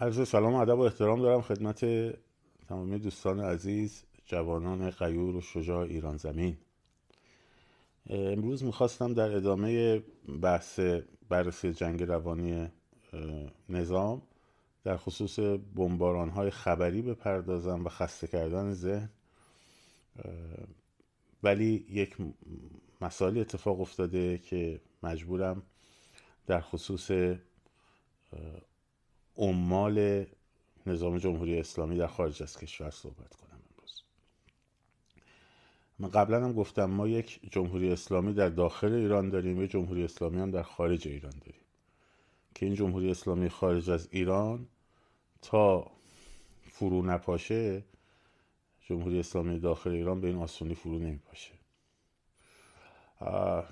عرض 0.00 0.28
سلام 0.28 0.54
و 0.54 0.56
ادب 0.56 0.78
و 0.78 0.80
احترام 0.80 1.22
دارم 1.22 1.42
خدمت 1.42 1.84
تمامی 2.68 2.98
دوستان 2.98 3.40
عزیز 3.40 4.04
جوانان 4.26 4.90
غیور 4.90 5.36
و 5.36 5.40
شجاع 5.40 5.78
ایران 5.84 6.16
زمین. 6.16 6.56
امروز 8.10 8.64
می‌خواستم 8.64 9.14
در 9.14 9.36
ادامه 9.36 9.98
بحث 10.42 10.80
بررسی 11.28 11.72
جنگ 11.72 12.02
روانی 12.02 12.68
نظام 13.68 14.22
در 14.84 14.96
خصوص 14.96 15.38
بمباران 15.76 16.28
های 16.30 16.50
خبری 16.50 17.02
بپردازم 17.02 17.84
و 17.84 17.88
خسته 17.88 18.26
کردن 18.26 18.72
ذهن. 18.72 19.10
ولی 21.42 21.86
یک 21.90 22.16
مسائلی 23.00 23.40
اتفاق 23.40 23.80
افتاده 23.80 24.38
که 24.38 24.80
مجبورم 25.02 25.62
در 26.46 26.60
خصوص 26.60 27.10
عمال 29.38 30.26
نظام 30.86 31.18
جمهوری 31.18 31.58
اسلامی 31.58 31.96
در 31.96 32.06
خارج 32.06 32.42
از 32.42 32.58
کشور 32.58 32.90
صحبت 32.90 33.36
کنم 33.36 33.60
امروز. 33.70 34.02
من 35.98 36.08
قبلا 36.08 36.44
هم 36.44 36.52
گفتم 36.52 36.84
ما 36.84 37.08
یک 37.08 37.40
جمهوری 37.50 37.92
اسلامی 37.92 38.32
در 38.32 38.48
داخل 38.48 38.92
ایران 38.92 39.28
داریم 39.28 39.58
و 39.58 39.66
جمهوری 39.66 40.04
اسلامی 40.04 40.40
هم 40.40 40.50
در 40.50 40.62
خارج 40.62 41.08
ایران 41.08 41.32
داریم. 41.40 41.60
که 42.54 42.66
این 42.66 42.74
جمهوری 42.74 43.10
اسلامی 43.10 43.48
خارج 43.48 43.90
از 43.90 44.08
ایران 44.10 44.66
تا 45.42 45.90
فرو 46.62 47.02
نپاشه 47.02 47.84
جمهوری 48.80 49.20
اسلامی 49.20 49.58
داخل 49.58 49.90
ایران 49.90 50.20
به 50.20 50.28
این 50.28 50.36
آسونی 50.36 50.74
فرو 50.74 50.98
نمیپاشه. 50.98 51.52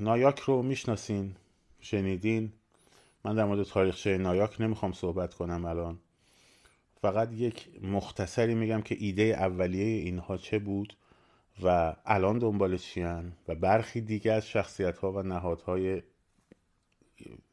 نایاک 0.01 0.39
رو 0.39 0.62
می‌شناسین 0.62 1.37
شنیدین؟ 1.80 2.53
من 3.27 3.35
در 3.35 3.45
مورد 3.45 3.62
تاریخچه 3.62 4.19
نایاک 4.19 4.61
نمی‌خوام 4.61 4.93
صحبت 4.93 5.34
کنم 5.34 5.65
الان. 5.65 5.98
فقط 7.01 7.33
یک 7.33 7.69
مختصری 7.83 8.55
میگم 8.55 8.83
که 8.83 8.97
ایده 8.98 9.23
اولیه 9.23 9.84
اینها 9.84 10.37
چه 10.37 10.59
بود 10.59 10.97
و 11.62 11.97
الان 12.05 12.39
دنبال 12.39 12.77
چیان 12.77 13.33
و 13.48 13.55
برخی 13.55 14.00
دیگه 14.00 14.33
از 14.33 14.48
شخصیت 14.48 14.98
ها 14.98 15.12
و 15.12 15.23
نهادهای 15.23 16.03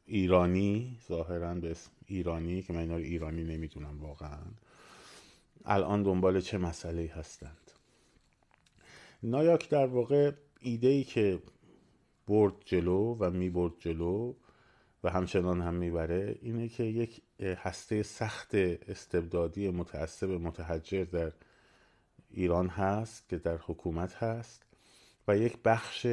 ایرانی 0.05 0.97
ظاهرا 1.07 1.53
به 1.53 1.71
اسم 1.71 1.91
ایرانی 2.05 2.61
که 2.61 2.73
من 2.73 2.79
اینا 2.79 2.97
ایرانی 2.97 3.43
نمی‌دونم 3.43 4.01
واقعا 4.01 4.39
الان 5.65 6.03
دنبال 6.03 6.41
چه 6.41 6.57
مسئله 6.57 7.11
هستند. 7.15 7.71
نایاک 9.23 9.69
در 9.69 9.85
واقع 9.85 10.31
ایده 10.59 10.87
ای 10.87 11.03
که 11.03 11.39
برد 12.27 12.53
جلو 12.65 13.15
و 13.19 13.29
می 13.29 13.49
برد 13.49 13.73
جلو 13.79 14.33
و 15.03 15.09
همچنان 15.09 15.61
هم 15.61 15.73
می‌بره 15.73 16.35
اینه 16.41 16.69
که 16.69 16.83
یک 16.83 17.21
هسته 17.39 18.03
سخت 18.03 18.55
استبدادی 18.55 19.69
متعصب 19.69 20.29
متحجر 20.29 21.03
در 21.03 21.31
ایران 22.31 22.67
هست 22.67 23.29
که 23.29 23.37
در 23.37 23.57
حکومت 23.57 24.13
هست 24.13 24.63
و 25.27 25.37
یک 25.37 25.57
بخش 25.65 26.05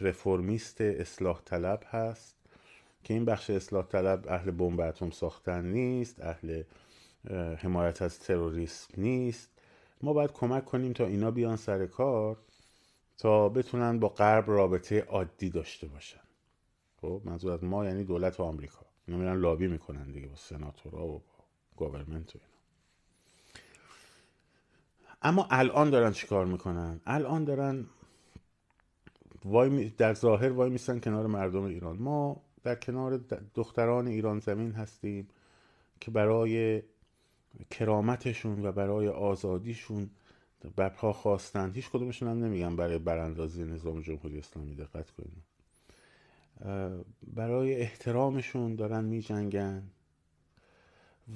رفرمیست 0.00 0.80
اصلاح 0.80 1.40
طلب 1.44 1.82
هست 1.86 2.36
که 3.04 3.14
این 3.14 3.24
بخش 3.24 3.50
اصلاح 3.50 3.86
طلب 3.86 4.28
اهل 4.28 4.50
بمب 4.50 4.80
اتم 4.80 5.10
ساختن 5.10 5.64
نیست 5.64 6.20
اهل 6.20 6.62
حمایت 7.58 8.02
از 8.02 8.18
تروریسم 8.18 8.88
نیست. 8.96 9.50
ما 10.02 10.12
باید 10.12 10.32
کمک 10.32 10.64
کنیم 10.64 10.92
تا 10.92 11.06
اینا 11.06 11.30
بیان 11.30 11.56
سر 11.56 11.86
کار 11.86 12.36
تا 13.18 13.48
بتونن 13.48 13.98
با 13.98 14.08
غرب 14.08 14.50
رابطه 14.50 15.00
عادی 15.00 15.50
داشته 15.50 15.86
باشن. 15.86 16.23
خب 17.04 17.22
منظور 17.24 17.52
از 17.52 17.64
ما 17.64 17.84
یعنی 17.84 18.04
دولت 18.04 18.40
آمریکا. 18.40 18.86
اینا 19.06 19.20
میرن 19.20 19.36
لابی 19.36 19.68
می‌کنن 19.68 20.12
دیگه 20.12 20.26
با 20.26 20.36
سناتورا 20.36 21.06
و 21.06 21.22
گاورمنت 21.76 22.36
و 22.36 22.38
اینا. 22.38 22.54
اما 25.22 25.46
الان 25.50 25.90
دارن 25.90 26.12
چیکار 26.12 26.46
می‌کنن؟ 26.46 27.00
الان 27.06 27.44
دارن 27.44 27.86
وای 29.44 29.88
در 29.88 30.14
ظاهر 30.14 30.52
وای 30.52 30.70
میستن 30.70 31.00
کنار 31.00 31.26
مردم 31.26 31.62
ایران. 31.62 31.96
ما 31.96 32.42
در 32.62 32.74
کنار 32.74 33.16
دختران 33.54 34.06
ایران 34.06 34.38
زمین 34.38 34.72
هستیم 34.72 35.28
که 36.00 36.10
برای 36.10 36.82
کرامتشون 37.70 38.66
و 38.66 38.72
برای 38.72 39.08
آزادیشون 39.08 40.10
برپا 40.76 41.12
خواستن. 41.12 41.72
هیچ 41.72 41.90
کدومشون 41.90 42.28
هم 42.28 42.44
نمیگن 42.44 42.76
برای 42.76 42.98
براندازی 42.98 43.64
نظام 43.64 44.00
جمهوری 44.00 44.38
اسلامی 44.38 44.74
دقت 44.74 45.10
کنید. 45.10 45.53
برای 47.22 47.74
احترامشون 47.74 48.74
دارن 48.74 49.04
می 49.04 49.20
جنگن 49.20 49.82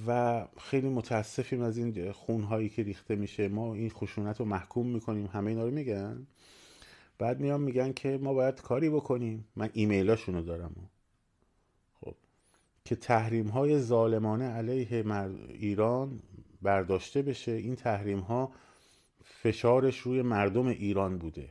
و 0.06 0.46
خیلی 0.58 0.88
متاسفیم 0.88 1.62
از 1.62 1.78
این 1.78 2.12
خونهایی 2.12 2.68
که 2.68 2.82
ریخته 2.82 3.16
میشه. 3.16 3.48
ما 3.48 3.74
این 3.74 3.90
خشونت 3.90 4.40
رو 4.40 4.44
محکوم 4.44 4.86
می‌کنیم. 4.86 5.26
همه 5.26 5.50
اینا 5.50 5.64
رو 5.64 5.70
میگن. 5.70 6.26
بعد 7.18 7.40
میان 7.40 7.60
میگن 7.60 7.92
که 7.92 8.18
ما 8.22 8.34
باید 8.34 8.60
کاری 8.60 8.90
بکنیم. 8.90 9.48
من 9.56 9.70
ایمیلاشون 9.72 10.34
رو 10.34 10.42
دارم. 10.42 10.74
خب. 12.00 12.14
که 12.84 12.96
تحریم 12.96 13.48
های 13.48 13.80
ظالمانه 13.80 14.44
علیه 14.44 15.04
ایران 15.48 16.22
برداشته 16.62 17.22
بشه. 17.22 17.52
این 17.52 17.76
تحریم 17.76 18.18
ها 18.18 18.52
فشارش 19.24 19.98
روی 19.98 20.22
مردم 20.22 20.66
ایران 20.66 21.18
بوده. 21.18 21.48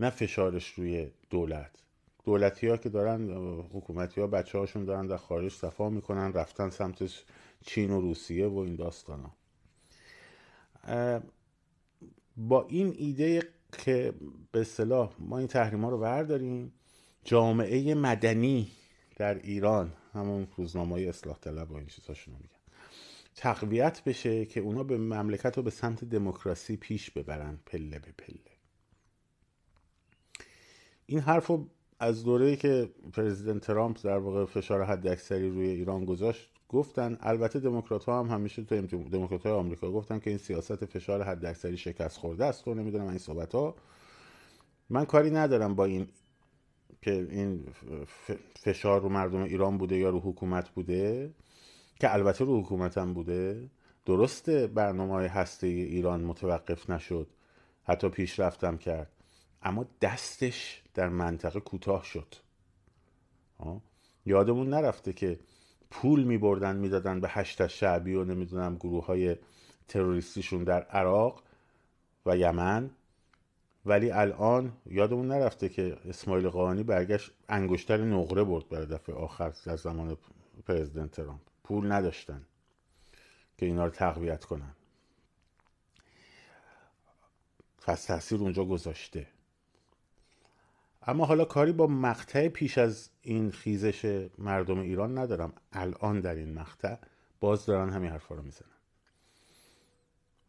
نه 0.00 0.10
فشارش 0.10 0.68
روی 0.68 1.10
دولت. 1.30 1.87
دولتی 2.28 2.68
ها 2.68 2.76
که 2.76 2.88
دارن 2.88 3.30
حکومتی 3.72 4.20
ها 4.20 4.26
بچه 4.26 4.58
هاشون 4.58 4.84
دارن 4.84 5.06
در 5.06 5.16
خارج 5.16 5.52
صفا 5.52 5.90
می‌کنن 5.90 6.32
رفتن 6.32 6.70
سمت 6.70 7.24
چین 7.66 7.90
و 7.90 8.00
روسیه 8.00 8.46
و 8.46 8.58
این 8.58 8.76
داستان 8.76 9.20
ها. 9.20 9.32
با 12.36 12.66
این 12.68 12.94
ایده 12.98 13.42
که 13.78 14.14
به 14.52 14.64
صلاح 14.64 15.12
ما 15.18 15.38
این 15.38 15.46
تحریم 15.46 15.84
ها 15.84 15.90
رو 15.90 15.98
برداریم 15.98 16.72
جامعه 17.24 17.94
مدنی 17.94 18.70
در 19.16 19.34
ایران 19.34 19.92
همون 20.14 20.48
روزنامه 20.56 20.92
های 20.92 21.08
اصلاح 21.08 21.38
طلب 21.38 21.70
و 21.70 21.74
این 21.76 21.86
چیزاشون 21.86 22.34
میگن 22.34 22.58
تقویت 23.34 24.04
بشه 24.04 24.46
که 24.46 24.60
اونا 24.60 24.84
به 24.84 24.98
مملکت 24.98 25.56
رو 25.56 25.62
به 25.62 25.70
سمت 25.70 26.04
دموکراسی 26.04 26.76
پیش 26.76 27.10
ببرن 27.10 27.58
پله 27.66 27.98
به 27.98 28.12
پله 28.18 28.58
این 31.06 31.20
حرف 31.20 31.46
رو 31.46 31.68
از 32.00 32.24
دوره 32.24 32.56
که 32.56 32.90
پرزیدنت 33.12 33.62
ترامپ 33.62 33.98
در 34.04 34.18
واقع 34.18 34.44
فشار 34.44 34.84
حد 34.84 35.06
اکثری 35.06 35.50
روی 35.50 35.68
ایران 35.68 36.04
گذاشت 36.04 36.50
گفتن 36.68 37.18
البته 37.20 37.60
دموکرات 37.60 38.04
ها 38.04 38.18
هم 38.18 38.26
همیشه 38.26 38.64
تو 38.64 38.80
دموکرات 38.86 39.46
های 39.46 39.52
آمریکا 39.52 39.90
گفتن 39.90 40.18
که 40.18 40.30
این 40.30 40.38
سیاست 40.38 40.84
فشار 40.84 41.22
حد 41.22 41.44
اکثری 41.44 41.76
شکست 41.76 42.18
خورده 42.18 42.44
است 42.44 42.68
و 42.68 42.74
نمی‌دونم 42.74 43.08
این 43.08 43.18
صحبت 43.18 43.54
ها 43.54 43.74
من 44.90 45.04
کاری 45.04 45.30
ندارم 45.30 45.74
با 45.74 45.84
این 45.84 46.08
که 47.02 47.28
این 47.30 47.66
فشار 48.56 49.00
رو 49.00 49.08
مردم 49.08 49.42
ایران 49.42 49.78
بوده 49.78 49.96
یا 49.96 50.10
رو 50.10 50.20
حکومت 50.20 50.68
بوده 50.68 51.30
که 52.00 52.14
البته 52.14 52.44
رو 52.44 52.60
حکومت 52.60 52.98
هم 52.98 53.14
بوده. 53.14 53.70
درسته 54.06 54.66
برنامه 54.66 55.12
های 55.12 55.26
هسته 55.26 55.66
ایران 55.66 56.20
متوقف 56.20 56.90
نشد 56.90 57.26
حتی 57.84 58.08
پیشرفتم 58.08 58.76
کرد. 58.76 59.17
اما 59.62 59.86
دستش 60.00 60.82
در 60.94 61.08
منطقه 61.08 61.60
کوتاه 61.60 62.04
شد. 62.04 62.34
یادمون 64.26 64.68
نرفته 64.68 65.12
که 65.12 65.38
پول 65.90 66.24
می 66.24 66.38
بردن 66.38 66.76
می‌دادن 66.76 67.20
به 67.20 67.28
هشت 67.28 67.66
شعبی 67.66 68.14
و 68.14 68.24
نمی‌دونم 68.24 68.76
گروه 68.76 69.06
های 69.06 69.36
تروریستیشون 69.88 70.64
در 70.64 70.82
عراق 70.82 71.42
و 72.26 72.36
یمن. 72.36 72.90
ولی 73.86 74.10
الان 74.10 74.72
یادمون 74.86 75.28
نرفته 75.28 75.68
که 75.68 75.96
اسماعیل 76.08 76.48
قانی 76.48 76.82
برگشت 76.82 77.30
انگشتر 77.48 77.96
نقره 77.96 78.44
برد 78.44 78.68
برای 78.68 78.86
دفعه 78.86 79.14
آخر 79.14 79.52
در 79.64 79.76
زمان 79.76 80.16
پرزیدنت 80.66 81.10
ترامپ. 81.10 81.40
پول 81.64 81.92
نداشتن 81.92 82.46
که 83.58 83.66
اینا 83.66 83.84
رو 83.84 83.90
تقویت 83.90 84.44
کنن. 84.44 84.74
پس 87.78 88.04
تاثیر 88.04 88.40
اونجا 88.40 88.64
گذاشته. 88.64 89.26
اما 91.08 91.24
حالا 91.24 91.44
کاری 91.44 91.72
با 91.72 91.86
مقطع 91.86 92.48
پیش 92.48 92.78
از 92.78 93.10
این 93.22 93.50
خیزش 93.50 94.28
مردم 94.38 94.78
ایران 94.78 95.18
ندارم. 95.18 95.52
الان 95.72 96.20
در 96.20 96.34
این 96.34 96.54
مقطع 96.54 96.96
باز 97.40 97.66
دارن 97.66 97.90
همین 97.90 98.10
حرفا 98.10 98.34
رو 98.34 98.42
می‌زنن. 98.42 98.68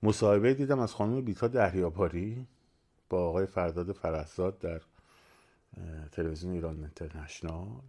مصاحبه 0.04 0.54
دیدم 0.54 0.80
از 0.80 0.94
خانم 0.94 1.22
بیتا 1.22 1.48
دهریاباری 1.48 2.48
با 3.10 3.28
آقای 3.30 3.46
فرداد 3.46 3.92
فرزاد 3.92 4.60
در 4.60 4.82
تلویزیون 6.12 6.54
ایران 6.54 6.80
اینترنشنال. 6.80 7.82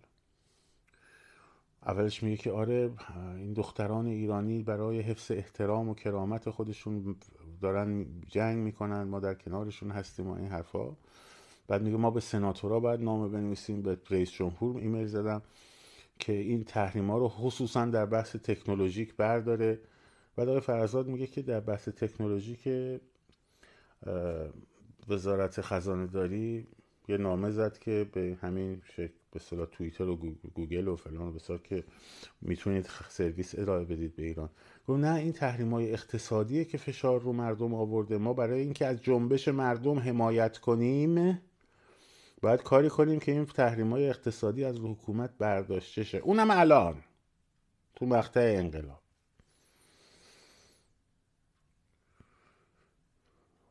اولش 1.86 2.22
میگه 2.22 2.36
که 2.36 2.50
آره 2.50 2.90
این 3.36 3.52
دختران 3.52 4.06
ایرانی 4.06 4.62
برای 4.62 5.00
حفظ 5.00 5.30
احترام 5.30 5.88
و 5.88 5.94
کرامت 5.94 6.50
خودشون 6.50 7.16
دارن 7.60 8.06
جنگ 8.28 8.58
می‌کنن 8.58 9.02
ما 9.02 9.20
در 9.20 9.34
کنارشون 9.34 9.90
هستیم 9.90 10.26
و 10.26 10.32
این 10.32 10.48
حرفا. 10.48 10.96
بعد 11.70 11.82
میگه 11.82 11.96
ما 11.96 12.10
به 12.10 12.20
سناتورا 12.20 12.80
باید 12.80 13.00
نامه 13.00 13.28
بنویسیم 13.28 13.82
به 13.82 13.98
رئیس 14.10 14.30
جمهور 14.30 14.76
ایمیل 14.76 15.06
زدم 15.06 15.42
که 16.18 16.32
این 16.32 16.64
تحریم 16.64 17.10
ها 17.10 17.18
رو 17.18 17.28
خصوصا 17.28 17.86
در 17.86 18.06
بحث 18.06 18.36
تکنولوژیک 18.36 19.16
برداره 19.16 19.80
بعد 20.36 20.48
آقای 20.48 20.60
فرزاد 20.60 21.06
میگه 21.06 21.26
که 21.26 21.42
در 21.42 21.60
بحث 21.60 21.88
تکنولوژی 21.88 22.56
که 22.56 23.00
وزارت 25.08 25.60
خزانه 25.60 26.06
داری 26.06 26.66
یه 27.08 27.16
نامه 27.16 27.50
زد 27.50 27.78
که 27.78 28.06
به 28.12 28.38
همین 28.40 28.82
شکل 28.84 29.12
به 29.32 29.38
صلاح 29.38 29.66
توییتر 29.66 30.08
و 30.08 30.16
گوگل 30.54 30.88
و 30.88 30.96
فلان 30.96 31.36
و 31.48 31.58
که 31.58 31.84
می‌تونید 32.40 32.88
سرویس 33.08 33.58
ارائه 33.58 33.84
بدید 33.84 34.16
به 34.16 34.22
ایران. 34.22 34.50
گفت 34.88 35.00
نه 35.00 35.14
این 35.14 35.32
تحریم 35.32 35.74
های 35.74 35.92
اقتصادیه 35.92 36.64
که 36.64 36.78
فشار 36.78 37.20
رو 37.20 37.32
مردم 37.32 37.74
آورده. 37.74 38.18
ما 38.18 38.32
برای 38.34 38.60
اینکه 38.60 38.86
از 38.86 39.02
جنبش 39.02 39.48
مردم 39.48 39.98
حمایت 39.98 40.58
کنیم 40.58 41.40
باید 42.40 42.62
کاری 42.62 42.88
کنیم 42.88 43.20
که 43.20 43.32
این 43.32 43.46
تحریم 43.46 43.90
های 43.90 44.08
اقتصادی 44.08 44.64
از 44.64 44.78
حکومت 44.78 45.30
برداشته 45.38 46.04
شه. 46.04 46.18
اونم 46.18 46.50
الان. 46.50 47.04
تو 47.96 48.06
مقطع 48.06 48.54
انقلاب. 48.58 49.00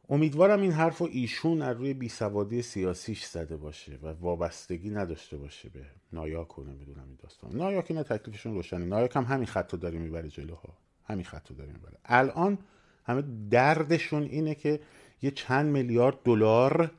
امیدوارم 0.10 0.62
این 0.62 0.72
حرف 0.72 1.02
و 1.02 1.10
ایشون 1.12 1.62
از 1.62 1.78
روی 1.78 1.94
بیسوادی 1.94 2.62
سیاسیش 2.62 3.24
زده 3.26 3.58
باشه 3.58 4.00
و 4.04 4.08
وابستگی 4.08 4.90
نداشته 4.90 5.38
باشه 5.38 5.70
به 5.70 5.86
نایاک 6.14 6.48
کنه 6.48 6.72
می‌دونم 6.72 7.04
این 7.08 7.18
داستان. 7.24 7.56
نایاک 7.56 7.86
اینا 7.90 8.04
تکلیفشون 8.04 8.54
روشنه. 8.54 8.86
نایاک 8.86 9.16
هم 9.16 9.24
همین 9.24 9.46
خط 9.46 9.74
رو 9.74 9.80
داره 9.80 10.00
می‌بره 10.00 10.30
جلوها. 10.30 10.78
همین 11.04 11.26
خط 11.26 11.50
رو 11.50 11.56
داره 11.56 11.72
می‌بره. 11.72 11.98
الان 12.06 12.58
همه 13.06 13.24
دردشون 13.50 14.24
اینه 14.24 14.56
که 14.56 14.80
یه 15.22 15.32
چند 15.32 15.66
میلیارد 15.66 16.24
دلار 16.24 16.92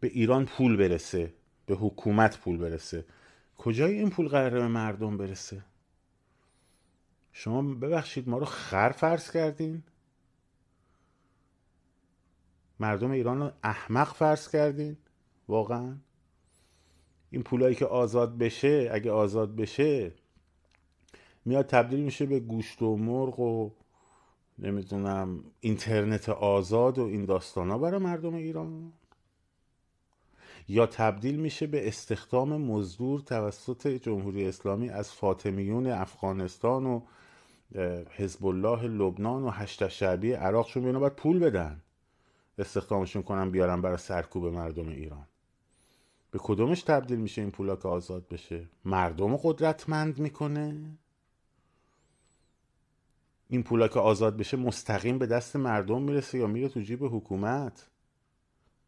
به 0.00 0.08
ایران 0.08 0.46
پول 0.46 0.76
برسه 0.76 1.34
به 1.66 1.74
حکومت 1.74 2.38
پول 2.38 2.58
برسه. 2.58 3.04
کجای 3.58 3.98
این 3.98 4.10
پول 4.10 4.28
قراره 4.28 4.58
به 4.58 4.68
مردم 4.68 5.16
برسه؟ 5.16 5.64
شما 7.32 7.62
ببخشید 7.62 8.28
ما 8.28 8.38
رو 8.38 8.44
خر 8.44 8.90
فرض 8.90 9.30
کردین؟ 9.30 9.82
مردم 12.80 13.10
ایران 13.10 13.40
رو 13.40 13.50
احمق 13.62 14.14
فرض 14.14 14.48
کردین؟ 14.48 14.96
واقعا؟ 15.48 15.96
این 17.30 17.42
پولایی 17.42 17.74
که 17.74 17.86
آزاد 17.86 18.38
بشه 18.38 18.88
اگه 18.92 19.10
آزاد 19.10 19.56
بشه 19.56 20.12
میاد 21.44 21.66
تبدیل 21.66 22.00
میشه 22.00 22.26
به 22.26 22.40
گوشت 22.40 22.82
و 22.82 22.96
مرغ 22.96 23.40
و 23.40 23.70
نمی‌دونم 24.58 25.44
اینترنت 25.60 26.28
آزاد 26.28 26.98
و 26.98 27.04
این 27.04 27.24
داستان 27.24 27.70
ها 27.70 27.78
برای 27.78 28.00
مردم 28.00 28.34
ایران؟ 28.34 28.92
یا 30.68 30.86
تبدیل 30.86 31.36
میشه 31.36 31.66
به 31.66 31.88
استخدام 31.88 32.56
مزدور 32.56 33.20
توسط 33.20 33.88
جمهوری 33.88 34.48
اسلامی 34.48 34.90
از 34.90 35.12
فاطمیون 35.12 35.86
افغانستان 35.86 36.86
و 36.86 37.00
حزب 38.10 38.46
الله 38.46 38.82
لبنان 38.82 39.42
و 39.42 39.50
هشت 39.50 39.88
شعبی 39.88 40.32
عراق 40.32 40.68
چون 40.68 40.86
اینا 40.86 40.98
باید 40.98 41.14
پول 41.14 41.38
بدن. 41.38 41.82
استخدامشون 42.58 43.22
کنن 43.22 43.50
بیارن 43.50 43.82
برای 43.82 43.96
سرکوب 43.96 44.46
مردم 44.46 44.88
ایران. 44.88 45.26
به 46.30 46.38
کدومش 46.42 46.82
تبدیل 46.82 47.18
میشه 47.18 47.42
این 47.42 47.50
پولا 47.50 47.76
که 47.76 47.88
آزاد 47.88 48.28
بشه؟ 48.28 48.68
مردم 48.84 49.36
قدرتمند 49.36 50.18
می‌کنه. 50.18 50.98
این 53.48 53.62
پولا 53.62 53.88
که 53.88 54.00
آزاد 54.00 54.36
بشه 54.36 54.56
مستقیم 54.56 55.18
به 55.18 55.26
دست 55.26 55.56
مردم 55.56 56.02
می‌رسه 56.02 56.38
یا 56.38 56.46
میره 56.46 56.68
تو 56.68 56.80
جیب 56.80 57.04
حکومت؟ 57.04 57.90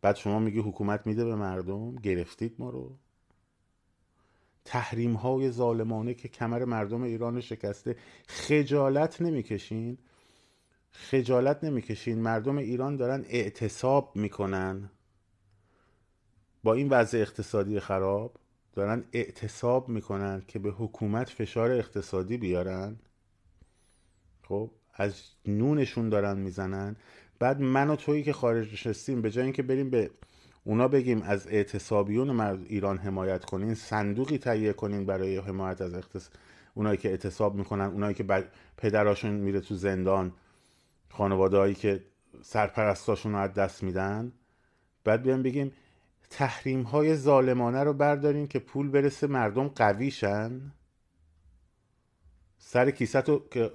بعد 0.03 0.17
شما 0.17 0.39
میگی 0.39 0.59
حکومت 0.59 1.07
میده 1.07 1.25
به 1.25 1.35
مردم 1.35 1.97
گرفتید 1.97 2.55
ما 2.59 2.71
رو. 2.71 2.99
تحریم 4.65 5.15
های 5.15 5.51
ظالمانه 5.51 6.15
که 6.15 6.29
کمر 6.29 6.65
مردم 6.65 7.03
ایران 7.03 7.41
شکسته. 7.41 7.97
خجالت 8.29 9.23
نمی‌کشین. 9.23 9.99
خجالت 10.91 11.65
نمی‌کشین. 11.65 12.19
مردم 12.19 12.59
ایران 12.59 12.97
دارن 12.97 13.25
اعتصاب 13.29 14.17
می‌کنن. 14.17 14.91
با 16.63 16.75
این 16.75 16.89
وضع 16.89 17.19
اقتصادی 17.19 17.81
خراب 17.81 18.37
دارن 18.73 19.05
اعتصاب 19.13 19.89
می‌کنن 19.89 20.43
که 20.49 20.59
به 20.59 20.71
حکومت 20.71 21.29
فشار 21.29 21.71
اقتصادی 21.71 22.37
بیارن. 22.37 22.97
خب 24.43 24.71
از 24.95 25.23
نونشون 25.47 26.09
دارن 26.09 26.39
می‌زنن. 26.39 26.97
بعد 27.41 27.61
من 27.61 27.91
و 27.91 27.97
تویی 27.97 28.23
که 28.23 28.33
خارج 28.33 28.73
نشستیم 28.73 29.23
به 29.23 29.31
جای 29.31 29.45
اینکه 29.45 29.63
بریم 29.63 29.91
به 29.91 30.11
اونا 30.65 30.89
بگیم 30.89 31.23
از 31.23 31.47
اعتصابیون 31.47 32.41
ایران 32.41 32.99
حمایت 32.99 33.45
کنین 33.45 33.75
صندوقی 33.75 34.39
تهیه 34.39 34.73
کنین 34.73 35.07
برای 35.07 35.39
حمایت 35.39 35.81
از 35.81 35.95
اقتصاد 35.95 36.33
اونایی 36.75 36.99
که 36.99 37.09
اعتصاب 37.09 37.55
می‌کنن 37.55 37.85
اونایی 37.85 38.15
که 38.15 38.45
پدراشون 38.77 39.31
میره 39.31 39.61
تو 39.61 39.75
زندان 39.75 40.33
خانواده 41.11 41.57
هایی 41.57 41.75
که 41.75 42.05
سرپرستاشون 42.43 43.33
رو 43.33 43.39
از 43.39 43.55
دست 43.55 43.83
میدن. 43.83 44.33
بعد 45.05 45.23
بیان 45.23 45.43
بگیم 45.43 45.73
تحریم 46.31 46.83
های 46.83 47.17
ظالمانه 47.17 47.85
رو 47.85 47.93
بردارین 47.93 48.47
که 48.47 48.59
پول 48.59 48.89
برسه 48.89 49.27
مردم 49.27 49.69
قویشن 49.69 50.73
سر 52.59 52.91
کیست 52.91 53.31
که 53.51 53.73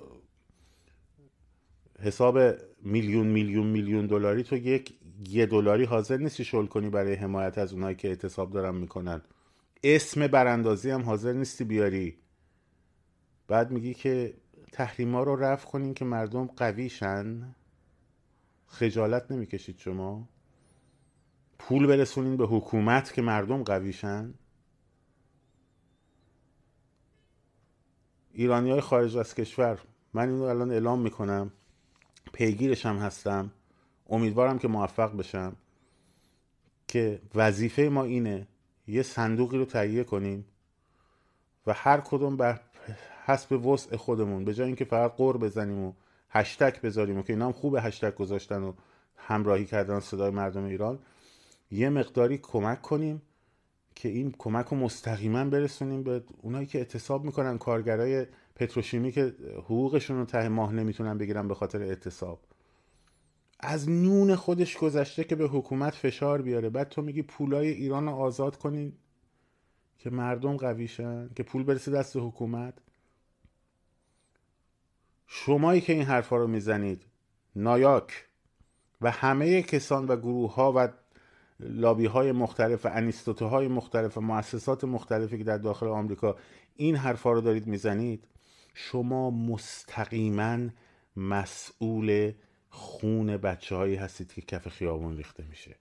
حساب 1.99 2.39
میلیون 2.81 3.27
میلیون 3.27 3.67
میلیون 3.67 4.07
دلاری 4.07 4.43
تو 4.43 4.55
یک 4.55 4.93
یه 5.27 5.45
دلاری 5.45 5.83
حاضر 5.83 6.17
نیستی 6.17 6.43
شل 6.43 6.65
کنی 6.65 6.89
برای 6.89 7.13
حمایت 7.13 7.57
از 7.57 7.73
اونایی 7.73 7.95
که 7.95 8.07
اعتصاب 8.07 8.51
دارن 8.51 8.75
می‌کنن. 8.75 9.21
اسم 9.83 10.27
براندازی 10.27 10.89
هم 10.89 11.01
حاضر 11.01 11.33
نیستی 11.33 11.63
بیاری. 11.63 12.17
بعد 13.47 13.71
میگی 13.71 13.93
که 13.93 14.33
تحریما 14.71 15.23
رو 15.23 15.35
رفع 15.35 15.67
کنین 15.67 15.93
که 15.93 16.05
مردم 16.05 16.45
قویشن. 16.45 17.55
خجالت 18.67 19.31
نمی‌کشید 19.31 19.77
شما. 19.77 20.29
پول 21.59 21.87
برسونین 21.87 22.37
به 22.37 22.45
حکومت 22.45 23.13
که 23.13 23.21
مردم 23.21 23.63
قویشن. 23.63 24.33
ایرانی 28.31 28.71
های 28.71 28.81
خارج 28.81 29.17
از 29.17 29.35
کشور 29.35 29.79
من 30.13 30.29
اینو 30.29 30.43
الان 30.43 30.71
اعلام 30.71 31.01
می‌کنم. 31.01 31.51
پیگیرش 32.33 32.85
هم 32.85 32.97
هستم. 32.97 33.51
امیدوارم 34.09 34.59
که 34.59 34.67
موفق 34.67 35.17
بشم. 35.17 35.55
که 36.87 37.19
وظیفه 37.35 37.81
ما 37.81 38.03
اینه 38.03 38.47
یه 38.87 39.03
صندوقی 39.03 39.57
رو 39.57 39.65
تهیه 39.65 40.03
کنیم 40.03 40.45
و 41.67 41.73
هر 41.73 42.01
کدوم 42.01 42.37
بر 42.37 42.59
حسب 43.25 43.65
وسع 43.65 43.95
خودمون 43.95 44.45
به 44.45 44.53
جای 44.53 44.67
اینکه 44.67 44.85
فقط 44.85 45.15
قور 45.15 45.37
بزنیم 45.37 45.79
و 45.79 45.93
هشتک 46.29 46.81
بذاریم 46.81 47.17
و 47.17 47.21
که 47.21 47.33
اینا 47.33 47.45
هم 47.45 47.51
خوب 47.51 47.75
هشتک 47.75 48.15
گذاشتن 48.15 48.63
و 48.63 48.73
همراهی 49.17 49.65
کردن 49.65 49.99
صدای 49.99 50.31
مردم 50.31 50.63
ایران 50.63 50.99
یه 51.71 51.89
مقداری 51.89 52.37
کمک 52.37 52.81
کنیم 52.81 53.21
که 53.95 54.09
این 54.09 54.35
کمک 54.37 54.65
رو 54.65 54.77
مستقیما 54.77 55.45
برسونیم 55.45 56.03
به 56.03 56.23
اونایی 56.41 56.65
که 56.65 56.77
اعتصاب 56.77 57.25
می‌کنن 57.25 57.57
کارگرای 57.57 58.25
پتروشیمی 58.55 59.11
که 59.11 59.35
حقوقشون 59.57 60.17
رو 60.17 60.25
ته 60.25 60.49
ماه 60.49 60.73
نمی‌تونن 60.73 61.17
بگیرن 61.17 61.47
به 61.47 61.55
خاطر 61.55 61.81
اعتصاب. 61.81 62.39
از 63.59 63.89
نون 63.89 64.35
خودش 64.35 64.77
گذشته 64.77 65.23
که 65.23 65.35
به 65.35 65.47
حکومت 65.47 65.95
فشار 65.95 66.41
بیاره. 66.41 66.69
بعد 66.69 66.89
تو 66.89 67.01
میگی 67.01 67.21
پولای 67.21 67.67
ایران 67.69 68.05
رو 68.05 68.11
آزاد 68.11 68.57
کنین 68.57 68.93
که 69.97 70.09
مردم 70.09 70.57
قویشن 70.57 71.29
که 71.35 71.43
پول 71.43 71.63
برسه 71.63 71.91
دست 71.91 72.15
حکومت. 72.17 72.73
شمایی 75.27 75.81
که 75.81 75.93
این 75.93 76.03
حرفا 76.03 76.37
رو 76.37 76.47
می‌زنید 76.47 77.05
نایاک 77.55 78.25
و 79.01 79.11
همه 79.11 79.61
کسان 79.61 80.07
و 80.07 80.15
گروه 80.15 80.53
ها 80.53 80.73
و 80.75 80.89
لابی 81.59 82.05
های 82.05 82.31
مختلف 82.31 82.85
و 82.85 82.89
انیستوته 82.91 83.45
های 83.45 83.67
مختلف 83.67 84.17
و 84.17 84.21
مؤسسات 84.21 84.83
مختلفی 84.83 85.37
که 85.37 85.43
در 85.43 85.57
داخل 85.57 85.87
آمریکا 85.87 86.35
این 86.75 86.95
حرفا 86.95 87.31
رو 87.31 87.41
دارید 87.41 87.67
می‌زنید 87.67 88.27
شما 88.77 89.29
مستقیما 89.31 90.59
مسئول 91.15 92.33
خون 92.69 93.37
بچه 93.37 93.75
هایی 93.75 93.95
هستید 93.95 94.33
که 94.33 94.41
کف 94.41 94.67
خیابون 94.67 95.17
ریخته 95.17 95.43
میشه. 95.49 95.75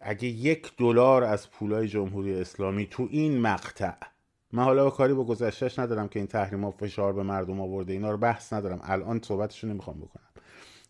اگه 0.00 0.28
یک 0.28 0.72
دلار 0.76 1.24
از 1.24 1.50
پولای 1.50 1.88
جمهوری 1.88 2.40
اسلامی 2.40 2.86
تو 2.86 3.08
این 3.10 3.40
مقطع 3.40 3.94
من 4.52 4.64
حالا 4.64 4.90
کاری 4.90 5.14
با 5.14 5.24
گذشتهش 5.24 5.78
ندارم 5.78 6.08
که 6.08 6.18
این 6.18 6.26
تحریم 6.26 6.64
ها 6.64 6.70
فشار 6.70 7.12
به 7.12 7.22
مردم 7.22 7.60
آورده 7.60 7.92
اینا 7.92 8.10
رو 8.10 8.16
بحث 8.16 8.52
ندارم. 8.52 8.80
الان 8.82 9.20
صحبتشو 9.22 9.66
نمی‌خوام 9.66 10.00
بکنم. 10.00 10.28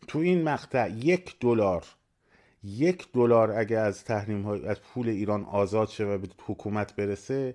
تو 0.08 0.18
این 0.18 0.42
مقطع 0.42 0.90
یک 0.90 1.36
دلار 1.40 1.84
یک 2.64 3.12
دلار 3.12 3.52
اگه 3.52 3.78
از 3.78 4.04
تحریم 4.04 4.42
های 4.42 4.66
از 4.66 4.80
پول 4.80 5.08
ایران 5.08 5.44
آزاد 5.44 5.88
شه 5.88 6.04
و 6.04 6.18
به 6.18 6.28
حکومت 6.46 6.96
برسه 6.96 7.54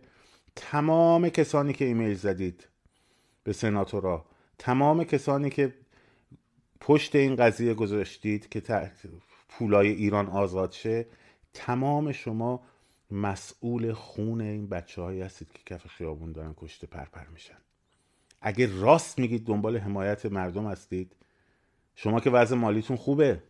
تمام 0.57 1.29
کسانی 1.29 1.73
که 1.73 1.85
ایمیل 1.85 2.13
زدید 2.13 2.67
به 3.43 3.53
سناتورا 3.53 4.25
تمام 4.57 5.03
کسانی 5.03 5.49
که 5.49 5.73
پشت 6.79 7.15
این 7.15 7.35
قضیه 7.35 7.73
گذاشتید 7.73 8.49
که 8.49 8.91
پولای 9.49 9.87
ایران 9.87 10.27
آزاد 10.27 10.71
شه 10.71 11.05
تمام 11.53 12.11
شما 12.11 12.63
مسئول 13.11 13.93
خون 13.93 14.41
این 14.41 14.67
بچه 14.67 15.01
هایی 15.01 15.21
هستید 15.21 15.51
که 15.53 15.75
کف 15.75 15.87
خیابون 15.87 16.31
دارن 16.31 16.53
کشته 16.57 16.87
پرپر 16.87 17.27
میشن. 17.33 17.57
اگه 18.41 18.79
راست 18.79 19.19
میگید 19.19 19.45
دنبال 19.45 19.77
حمایت 19.77 20.25
مردم 20.25 20.67
هستید 20.67 21.15
شما 21.95 22.19
که 22.19 22.29
وضع 22.29 22.55
مالیتون 22.55 22.97
خوبه. 22.97 23.43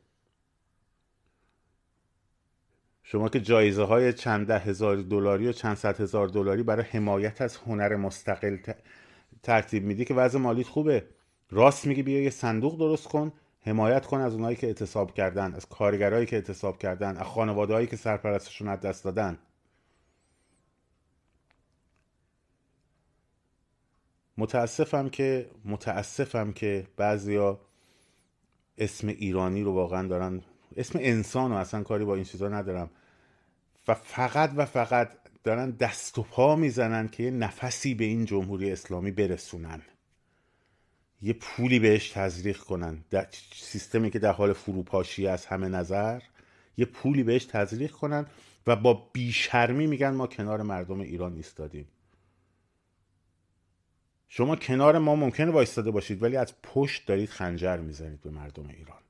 شما 3.10 3.30
که 3.30 3.40
جایزه 3.40 3.84
های 3.84 4.14
چند 4.14 4.48
ده 4.48 4.60
هزار 4.60 4.96
دلاری 4.96 5.48
و 5.48 5.52
چند 5.52 5.78
صد 5.78 6.02
هزار 6.02 6.28
دلاری 6.28 6.64
برای 6.64 6.86
حمایت 6.86 7.42
از 7.42 7.58
هنر 7.58 7.96
مستقل 7.96 8.58
ترتیب 9.44 9.84
میدی 9.84 10.06
که 10.06 10.14
وضع 10.14 10.40
مالیت 10.40 10.68
خوبه. 10.68 11.06
راست 11.52 11.88
میگی 11.88 12.04
بیا 12.04 12.22
یه 12.22 12.30
صندوق 12.30 12.78
درست 12.78 13.08
کن 13.08 13.32
حمایت 13.62 14.06
کن 14.06 14.20
از 14.22 14.34
اونایی 14.34 14.56
که 14.56 14.68
اعتصاب 14.68 15.14
کردن 15.14 15.54
از 15.54 15.70
کارگرایی 15.70 16.26
که 16.26 16.36
اعتصاب 16.36 16.78
کردن 16.78 17.18
از 17.18 17.26
خانوادهایی 17.26 17.88
که 17.88 17.96
سرپرستشون 17.96 18.68
از 18.68 18.80
دست 18.80 19.04
دادن. 19.04 19.38
متاسفم 24.38 25.10
که 25.10 25.50
متاسفم 25.66 26.52
که 26.52 26.88
بعضیا 26.98 27.60
اسم 28.78 29.08
ایرانی 29.08 29.64
رو 29.64 29.74
واقعا 29.74 30.08
دارن 30.08 30.42
اسم 30.78 31.00
انسان 31.02 31.52
و 31.52 31.56
اصلا 31.56 31.84
کاری 31.84 32.06
با 32.06 32.16
این 32.16 32.24
چیزا 32.24 32.50
ندارم. 32.50 32.90
و 33.88 33.94
فقط 33.94 34.52
و 34.56 34.66
فقط 34.66 35.12
دارن 35.44 35.72
دست 35.72 36.18
و 36.18 36.24
پا 36.24 36.56
می‌زنن 36.56 37.08
که 37.08 37.24
یه 37.24 37.32
نفسی 37.32 37.94
به 37.96 38.06
این 38.06 38.26
جمهوری 38.26 38.72
اسلامی 38.72 39.12
برسونن. 39.12 39.82
یه 41.22 41.34
پولی 41.34 41.80
بهش 41.80 42.12
تزریق 42.12 42.58
کنن. 42.58 43.04
در 43.10 43.28
سیستمی 43.56 44.12
که 44.12 44.20
در 44.20 44.32
حال 44.32 44.54
فروپاشی 44.54 45.28
از 45.28 45.46
همه 45.46 45.68
نظر 45.68 46.22
یه 46.78 46.86
پولی 46.86 47.24
بهش 47.24 47.46
تزریق 47.46 47.92
کنن 47.92 48.26
و 48.68 48.76
با 48.76 49.10
بیشرمی 49.14 49.88
میگن 49.88 50.10
ما 50.10 50.28
کنار 50.28 50.62
مردم 50.62 51.00
ایران 51.00 51.36
ایستادیم. 51.36 51.88
شما 54.28 54.56
کنار 54.56 54.98
ما 54.98 55.16
ممکنه 55.16 55.52
وایستاده 55.52 55.92
باشید 55.92 56.24
ولی 56.24 56.38
از 56.38 56.54
پشت 56.64 57.08
دارید 57.08 57.30
خنجر 57.30 57.78
می‌زنید 57.78 58.22
به 58.22 58.30
مردم 58.30 58.70
ایران. 58.70 59.07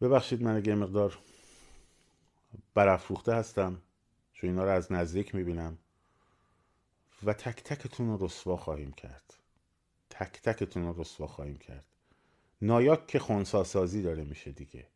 ببخشید 0.00 0.42
من 0.42 0.56
اگه 0.56 0.74
مقدار 0.74 1.18
برافروخته 2.74 3.34
هستم. 3.34 3.82
چون 4.32 4.50
اینا 4.50 4.64
رو 4.64 4.70
از 4.70 4.92
نزدیک 4.92 5.34
می‌بینم. 5.34 5.78
و 7.24 7.32
تک 7.32 7.62
تکتون 7.62 8.08
رو 8.08 8.24
رسوا 8.26 8.56
خواهیم 8.56 8.92
کرد. 8.92 9.34
تک 10.10 10.42
تکتون 10.42 10.86
رو 10.86 11.00
رسوا 11.00 11.26
خواهیم 11.26 11.56
کرد. 11.56 11.84
نایاک 12.62 13.06
که 13.06 13.18
خونساسازی 13.18 14.02
داره 14.02 14.24
میشه 14.24 14.52
دیگه. 14.52 14.86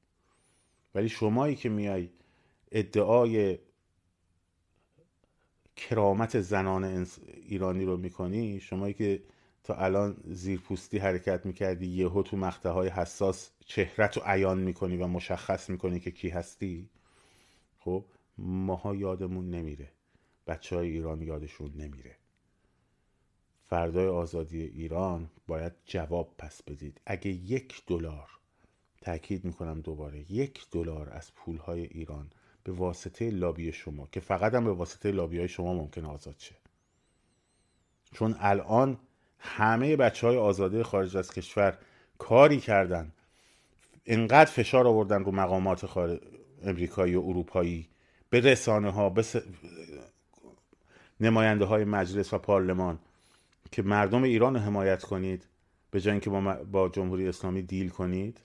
ولی 0.95 1.09
شمایی 1.09 1.57
که 1.57 1.69
میای 1.69 2.11
ادعای 2.73 3.59
کرامت 5.77 6.41
زنان 6.41 7.07
ایرانی 7.27 7.85
رو 7.85 7.97
می‌کنی 7.97 8.61
شمایی 8.61 8.95
که 8.95 9.23
تا 9.63 9.75
الان 9.75 10.17
زیرپوستی 10.25 10.99
حرکت 10.99 11.47
می‌کردی 11.47 11.87
یهو 11.87 12.23
تو 12.23 12.37
مقطع 12.37 12.69
های 12.69 12.89
حساس 12.89 13.51
چهرت 13.67 14.17
رو 14.17 14.23
عیان 14.27 14.59
می‌کنی 14.59 14.97
و 14.97 15.07
مشخص 15.07 15.71
می‌کنی 15.71 16.01
که 16.01 16.11
کی 16.11 16.29
هستی؟ 16.29 16.89
خب 17.79 18.05
ماها 18.39 18.97
یادمون 18.97 19.51
نمیره. 19.51 19.89
بچه 20.47 20.77
های 20.77 20.91
ایران 20.91 21.23
یادشون 21.23 21.73
نمیره. 21.77 22.17
فردای 23.67 24.09
آزادی 24.09 24.63
ایران 24.63 25.31
باید 25.47 25.73
جواب 25.87 26.35
پس 26.39 26.63
بدید. 26.63 27.01
اگه 27.07 27.31
یک 27.31 27.83
دلار 27.87 28.31
تاکید 29.01 29.45
می‌کنم 29.45 29.81
دوباره 29.81 30.33
یک 30.33 30.67
دلار 30.71 31.11
از 31.11 31.35
پولهای 31.35 31.81
ایران 31.81 32.31
به 32.65 32.73
واسطه 32.73 33.31
لابی 33.31 33.73
شما 33.73 34.09
که 34.13 34.21
فقط 34.21 34.55
هم 34.55 34.65
به 34.65 34.73
واسطه 34.73 35.11
لابی 35.11 35.39
های 35.39 35.49
شما 35.49 35.75
ممکن 35.75 36.05
آزاد 36.05 36.39
شه. 36.39 36.55
چون 38.13 38.37
الان 38.39 38.99
همه 39.41 39.97
بچه 39.97 40.27
های 40.27 40.37
آزاده 40.37 40.83
خارج 40.83 41.17
از 41.17 41.33
کشور 41.33 41.79
کاری 42.19 42.61
کردن. 42.61 43.13
انقدر 44.07 44.51
فشار 44.51 44.87
آوردن 44.87 45.25
رو 45.25 45.33
مقامات 45.33 45.87
خارج 45.87 46.21
امریکایی 46.63 47.15
و 47.15 47.21
اروپایی 47.21 47.89
به 48.31 48.41
رسانه 48.41 48.91
ها 48.91 49.11
به 49.11 49.25
نماینده 51.21 51.65
های 51.65 51.85
مجلس 51.85 52.35
و 52.35 52.39
پارلمان 52.39 52.99
که 53.73 53.83
مردم 53.83 54.23
ایران 54.23 54.55
رو 54.55 54.61
حمایت 54.61 55.03
کنید 55.03 55.47
به 55.91 56.01
جای 56.01 56.13
اینکه 56.13 56.31
با, 56.31 56.41
با 56.73 56.89
جمهوری 56.89 57.29
اسلامی 57.29 57.63
دیل 57.63 57.89
کنید. 57.89 58.41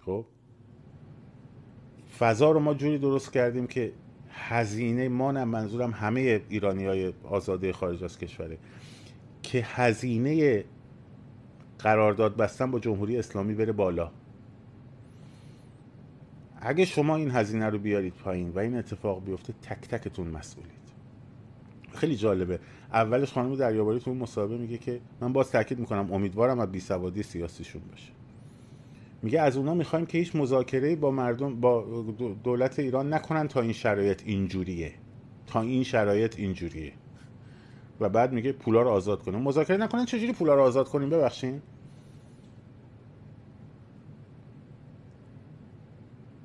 خب؟ 0.00 0.26
فضا 2.18 2.50
رو 2.50 2.60
ما 2.60 2.74
جوری 2.74 2.98
درست 2.98 3.32
کردیم 3.32 3.66
که 3.66 3.92
هزینه 4.30 5.08
ما 5.08 5.32
نه 5.32 5.44
منظورم 5.44 5.90
همه 5.90 6.42
ایرانی 6.48 6.86
های 6.86 7.12
آزاده 7.24 7.72
خارج 7.72 8.04
از 8.04 8.18
کشوره. 8.18 8.58
که 9.52 9.64
هزینه 9.66 10.64
قرارداد 11.78 12.36
بستن 12.36 12.70
با 12.70 12.78
جمهوری 12.78 13.18
اسلامی 13.18 13.54
بره 13.54 13.72
بالا. 13.72 14.10
اگه 16.60 16.84
شما 16.84 17.16
این 17.16 17.30
هزینه 17.30 17.68
رو 17.68 17.78
بیارید 17.78 18.14
پایین 18.14 18.48
و 18.48 18.58
این 18.58 18.76
اتفاق 18.76 19.24
بیفته 19.24 19.52
تک 19.62 19.88
تکتون 19.88 20.28
مسئولید. 20.28 20.72
خیلی 21.94 22.16
جالبه. 22.16 22.58
اولش 22.92 23.32
خانم 23.32 23.54
دریاباری 23.54 24.00
تو 24.00 24.14
مصاحبه 24.14 24.56
میگه 24.56 24.78
که 24.78 25.00
من 25.20 25.32
باز 25.32 25.50
تاکید 25.50 25.78
می‌کنم 25.78 26.12
امیدوارم 26.12 26.60
از 26.60 26.72
بیسوادی 26.72 27.22
سیاسیشون 27.22 27.82
باشه. 27.90 28.12
میگه 29.22 29.40
از 29.40 29.56
اونا 29.56 29.74
می‌خوایم 29.74 30.06
که 30.06 30.18
هیچ 30.18 30.36
مذاکره 30.36 30.96
با 30.96 31.10
مردم 31.10 31.60
با 31.60 32.04
دولت 32.44 32.78
ایران 32.78 33.14
نکنن 33.14 33.48
تا 33.48 33.60
این 33.60 33.72
شرایط 33.72 34.22
اینجوریه. 34.26 34.92
تا 35.46 35.60
این 35.60 35.82
شرایط 35.82 36.38
اینجوریه. 36.38 36.92
و 38.00 38.08
بعد 38.08 38.32
میگه 38.32 38.52
پولا 38.52 38.82
رو 38.82 38.90
آزاد 38.90 39.22
کنیم. 39.22 39.40
مذاکره 39.40 39.76
نکنن 39.76 40.04
چجوری 40.04 40.32
پولا 40.32 40.54
رو 40.54 40.62
آزاد 40.62 40.88
کنیم؟ 40.88 41.10
ببخشین. 41.10 41.62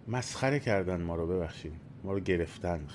مسخره 0.08 0.60
کردن 0.60 1.01
ما 1.01 1.16
رو 1.16 1.27
ببخشید 1.27 1.74
ما 2.04 2.13
رو 2.13 2.20
گرفتن. 2.20 2.88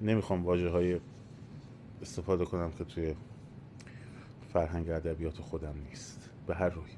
نمی‌خوام 0.00 0.44
واجه 0.44 0.68
های 0.68 1.00
استفاده 2.02 2.44
کنم 2.44 2.70
که 2.70 2.84
توی 2.84 3.14
فرهنگ 4.52 4.90
ادبیات 4.90 5.38
خودم 5.38 5.74
نیست. 5.88 6.30
به 6.46 6.54
هر 6.54 6.68
روی. 6.68 6.90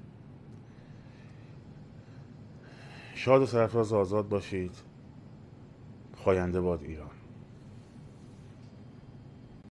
شاد 3.15 3.43
و 3.43 3.47
سرفراز 3.47 3.93
آزاد 3.93 4.29
باشید. 4.29 4.77
خاینده 6.17 6.61
باد 6.61 6.83
ایران. 6.83 7.11